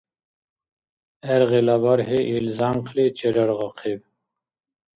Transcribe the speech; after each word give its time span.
ГӀергъила 1.25 1.75
бархӀи 1.83 2.19
ил 2.35 2.45
зянкъли 2.57 3.05
чераргъахъиб. 3.17 4.01